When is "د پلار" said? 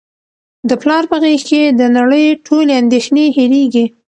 0.69-1.03